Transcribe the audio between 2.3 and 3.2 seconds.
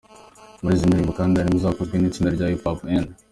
rya Hip Hop N.